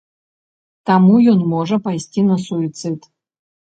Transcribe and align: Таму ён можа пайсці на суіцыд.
Таму 0.89 1.19
ён 1.35 1.39
можа 1.53 1.75
пайсці 1.89 2.27
на 2.31 2.41
суіцыд. 2.47 2.99